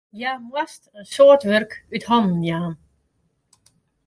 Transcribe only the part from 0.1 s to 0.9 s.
Hja moast